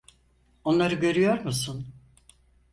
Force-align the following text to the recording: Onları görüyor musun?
Onları 0.63 0.93
görüyor 0.95 1.39
musun? 1.45 1.93